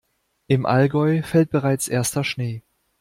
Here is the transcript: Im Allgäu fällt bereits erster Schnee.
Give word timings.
Im 0.47 0.65
Allgäu 0.65 1.21
fällt 1.21 1.51
bereits 1.51 1.87
erster 1.87 2.23
Schnee. 2.23 2.63